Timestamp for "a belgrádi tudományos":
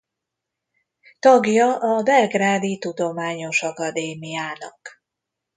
1.79-3.61